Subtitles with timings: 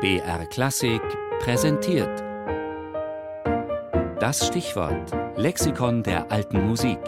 [0.00, 1.02] BR Klassik
[1.40, 2.22] präsentiert.
[4.20, 7.00] Das Stichwort Lexikon der alten Musik.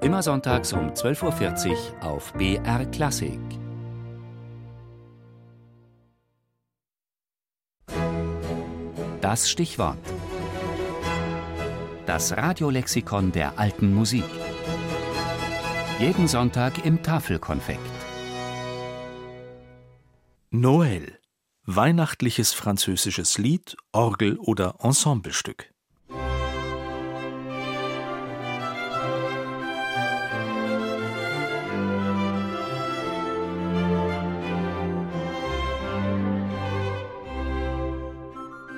[0.00, 3.38] Immer sonntags um 12.40 Uhr auf BR Klassik.
[9.20, 9.96] Das Stichwort.
[12.06, 14.24] Das Radiolexikon der alten Musik.
[16.00, 17.78] Jeden Sonntag im Tafelkonfekt.
[20.50, 21.25] Noël.
[21.68, 25.72] Weihnachtliches französisches Lied, Orgel oder Ensemblestück.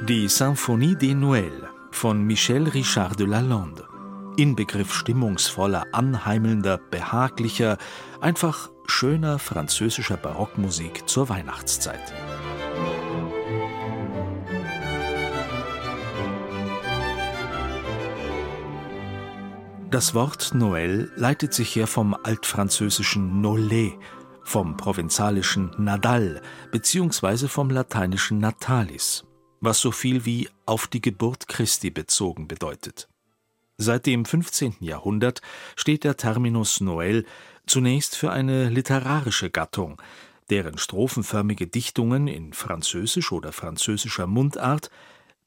[0.09, 3.87] Die Symphonie des Noël von Michel Richard de Lalande.
[4.39, 7.77] Inbegriff stimmungsvoller, anheimelnder, behaglicher,
[8.23, 12.15] einfach schöner französischer Barockmusik zur Weihnachtszeit.
[19.91, 23.95] Das Wort Noël leitet sich her vom altfranzösischen Nollet,
[24.45, 27.49] vom provenzalischen Nadal bzw.
[27.49, 29.25] vom lateinischen Natalis,
[29.61, 33.09] was so viel wie auf die Geburt Christi bezogen bedeutet.
[33.79, 34.77] Seit dem 15.
[34.81, 35.41] Jahrhundert
[35.75, 37.25] steht der Terminus Noël
[37.67, 40.03] zunächst für eine literarische Gattung,
[40.51, 44.91] deren strophenförmige Dichtungen in französisch oder französischer Mundart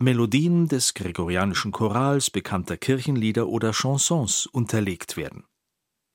[0.02, 5.44] Melodien des gregorianischen Chorals, bekannter Kirchenlieder oder Chansons unterlegt werden.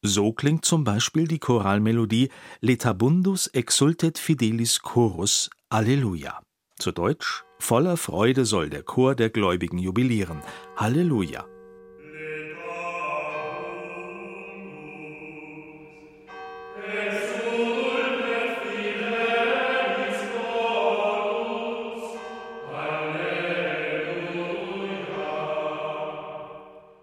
[0.02, 6.42] So klingt zum Beispiel die Choralmelodie Letabundus exultet fidelis chorus Alleluia.
[6.78, 10.42] Zu Deutsch Voller Freude soll der Chor der Gläubigen jubilieren.
[10.76, 11.46] Halleluja.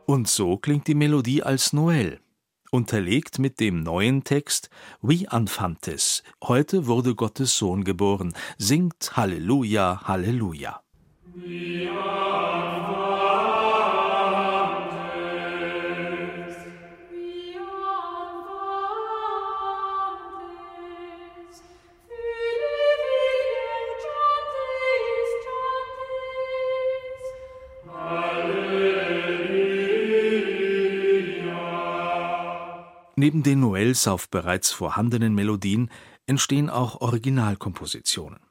[0.06, 2.20] Und so klingt die Melodie als Noël,
[2.72, 4.70] unterlegt mit dem neuen Text
[5.02, 10.82] Wie Anfantes, heute wurde Gottes Sohn geboren, singt Halleluja, Halleluja.
[11.36, 11.90] Wie
[33.24, 35.90] Neben den Noëls auf bereits vorhandenen Melodien
[36.26, 38.42] entstehen auch Originalkompositionen.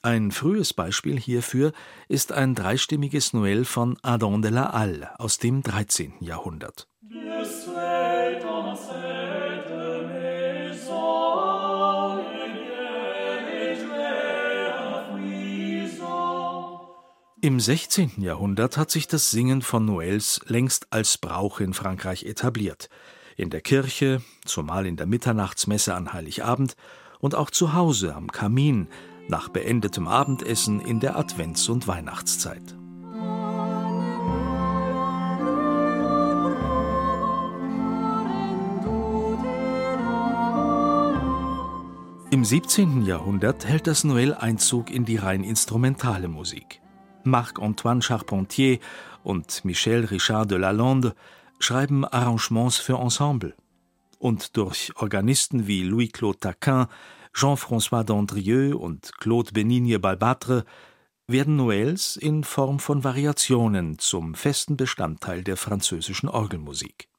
[0.00, 1.72] Ein frühes Beispiel hierfür
[2.06, 6.12] ist ein dreistimmiges Noël von Adam de la Halle aus dem 13.
[6.20, 6.86] Jahrhundert.
[17.40, 18.12] Im 16.
[18.18, 22.88] Jahrhundert hat sich das Singen von Noëls längst als Brauch in Frankreich etabliert
[23.36, 26.76] in der Kirche, zumal in der Mitternachtsmesse an Heiligabend
[27.20, 28.88] und auch zu Hause am Kamin
[29.28, 32.76] nach beendetem Abendessen in der Advents- und Weihnachtszeit.
[42.32, 43.02] Im 17.
[43.02, 46.80] Jahrhundert hält das Noël Einzug in die rein instrumentale Musik.
[47.24, 48.78] Marc-Antoine Charpentier
[49.22, 51.14] und Michel Richard de Lalande
[51.62, 53.54] schreiben Arrangements für Ensemble.
[54.18, 56.86] Und durch Organisten wie Louis-Claude Taquin,
[57.34, 60.64] Jean-François d'Andrieux und Claude Benigne Balbatre
[61.26, 67.11] werden Noëls in Form von Variationen zum festen Bestandteil der französischen Orgelmusik.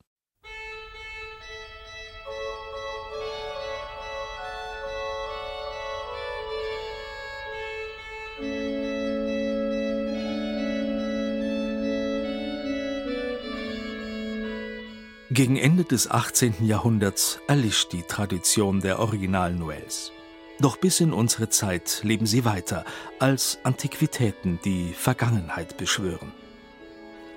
[15.34, 16.64] Gegen Ende des 18.
[16.64, 20.12] Jahrhunderts erlischt die Tradition der Original-Noëls.
[20.60, 22.86] Doch bis in unsere Zeit leben sie weiter
[23.18, 26.32] als Antiquitäten, die Vergangenheit beschwören.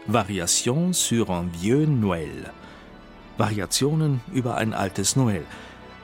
[0.07, 2.51] Variation sur un vieux Noël.
[3.39, 5.47] Variationen über ein altes Noël.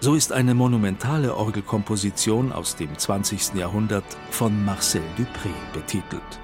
[0.00, 3.52] So ist eine monumentale Orgelkomposition aus dem 20.
[3.52, 6.40] Jahrhundert von Marcel Dupré betitelt.